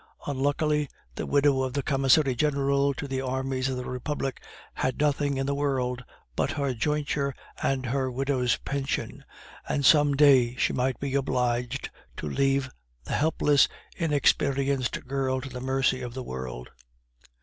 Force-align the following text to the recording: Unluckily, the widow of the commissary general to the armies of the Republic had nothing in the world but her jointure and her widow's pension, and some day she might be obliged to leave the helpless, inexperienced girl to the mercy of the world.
Unluckily, 0.25 0.89
the 1.13 1.27
widow 1.27 1.61
of 1.61 1.73
the 1.73 1.83
commissary 1.83 2.33
general 2.33 2.91
to 2.95 3.07
the 3.07 3.21
armies 3.21 3.69
of 3.69 3.77
the 3.77 3.85
Republic 3.85 4.41
had 4.73 4.97
nothing 4.99 5.37
in 5.37 5.45
the 5.45 5.53
world 5.53 6.03
but 6.35 6.53
her 6.53 6.73
jointure 6.73 7.35
and 7.61 7.85
her 7.85 8.09
widow's 8.09 8.57
pension, 8.65 9.23
and 9.69 9.85
some 9.85 10.15
day 10.15 10.55
she 10.55 10.73
might 10.73 10.99
be 10.99 11.13
obliged 11.13 11.91
to 12.17 12.27
leave 12.27 12.67
the 13.03 13.13
helpless, 13.13 13.67
inexperienced 13.95 15.05
girl 15.05 15.39
to 15.39 15.49
the 15.49 15.61
mercy 15.61 16.01
of 16.01 16.15
the 16.15 16.23
world. 16.23 16.71